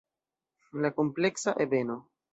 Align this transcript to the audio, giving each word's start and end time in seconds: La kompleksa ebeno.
La 0.85 0.91
kompleksa 1.01 1.57
ebeno. 1.67 2.03